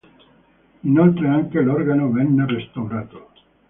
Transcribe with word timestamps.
Inoltre 0.81 1.27
anche 1.27 1.59
l'organo 1.61 2.11
venne 2.11 2.47
restaurato. 2.47 3.33